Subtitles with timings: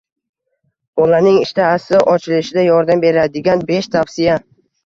[1.01, 4.41] Bolaning ishtahasi ochilishida yordam beradiganbeshtavsiya